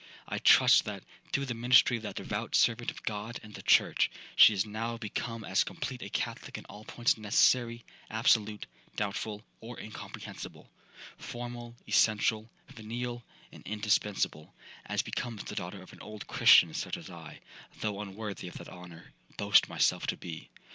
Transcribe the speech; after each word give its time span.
'I 0.29 0.39
trust 0.39 0.85
that, 0.85 1.03
through 1.31 1.45
the 1.45 1.53
ministry 1.53 1.97
of 1.97 2.01
that 2.01 2.15
devout 2.15 2.55
servant 2.55 2.89
of 2.89 3.03
God 3.03 3.39
and 3.43 3.53
the 3.53 3.61
church, 3.61 4.09
she 4.35 4.51
is 4.51 4.65
now 4.65 4.97
become 4.97 5.43
as 5.43 5.63
complete 5.63 6.01
a 6.01 6.09
Catholic 6.09 6.57
in 6.57 6.65
all 6.65 6.83
points 6.85 7.19
necessary, 7.19 7.85
absolute, 8.09 8.65
doubtful, 8.95 9.43
or 9.59 9.79
incomprehensible,—formal, 9.79 11.75
essential, 11.87 12.49
venial, 12.69 13.23
and 13.51 13.61
indispensible, 13.67 14.55
as 14.87 15.03
becomes 15.03 15.43
the 15.43 15.53
daughter 15.55 15.83
of 15.83 15.93
an 15.93 16.01
old 16.01 16.25
Christian 16.25 16.73
such 16.73 16.97
as 16.97 17.11
I 17.11 17.39
(though 17.81 18.01
unworthy 18.01 18.47
of 18.47 18.57
that 18.57 18.69
honour) 18.69 19.13
boast 19.37 19.69
myself 19.69 20.07
to 20.07 20.17
be. 20.17 20.49